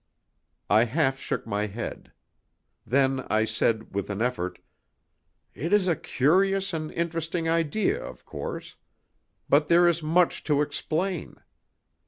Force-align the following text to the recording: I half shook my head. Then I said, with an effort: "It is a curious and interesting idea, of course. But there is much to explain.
I 0.67 0.85
half 0.85 1.19
shook 1.19 1.45
my 1.45 1.67
head. 1.67 2.11
Then 2.87 3.19
I 3.29 3.45
said, 3.45 3.93
with 3.93 4.09
an 4.09 4.19
effort: 4.19 4.57
"It 5.53 5.71
is 5.71 5.87
a 5.87 5.95
curious 5.95 6.73
and 6.73 6.91
interesting 6.93 7.47
idea, 7.47 8.03
of 8.03 8.25
course. 8.25 8.77
But 9.47 9.67
there 9.67 9.87
is 9.87 10.01
much 10.01 10.43
to 10.45 10.63
explain. 10.63 11.35